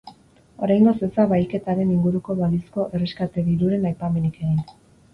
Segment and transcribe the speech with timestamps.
[0.67, 4.63] Oraingoz ez da bahiketaren inguruko balizko erreskate-diruren aipamenik egin.